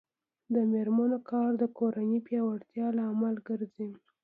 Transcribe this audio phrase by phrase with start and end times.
[0.53, 3.89] د میرمنو کار د کورنۍ پیاوړتیا لامل ګرځي.